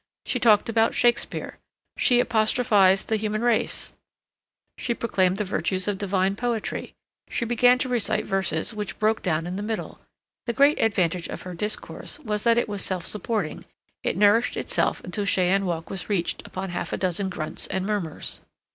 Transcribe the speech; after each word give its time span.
She 0.25 0.39
talked 0.39 0.67
about 0.67 0.95
Shakespeare, 0.95 1.59
she 1.95 2.19
apostrophized 2.19 3.07
the 3.07 3.17
human 3.17 3.43
race, 3.43 3.93
she 4.79 4.95
proclaimed 4.95 5.37
the 5.37 5.43
virtues 5.43 5.87
of 5.87 5.99
divine 5.99 6.35
poetry, 6.35 6.95
she 7.29 7.45
began 7.45 7.77
to 7.77 7.87
recite 7.87 8.25
verses 8.25 8.73
which 8.73 8.97
broke 8.97 9.21
down 9.21 9.45
in 9.45 9.57
the 9.57 9.61
middle. 9.61 10.01
The 10.47 10.53
great 10.53 10.81
advantage 10.81 11.27
of 11.27 11.43
her 11.43 11.53
discourse 11.53 12.17
was 12.19 12.41
that 12.45 12.57
it 12.57 12.67
was 12.67 12.83
self 12.83 13.05
supporting. 13.05 13.63
It 14.01 14.17
nourished 14.17 14.57
itself 14.57 15.03
until 15.03 15.25
Cheyne 15.27 15.67
Walk 15.67 15.91
was 15.91 16.09
reached 16.09 16.47
upon 16.47 16.71
half 16.71 16.91
a 16.93 16.97
dozen 16.97 17.29
grunts 17.29 17.67
and 17.67 17.85
murmurs. 17.85 18.41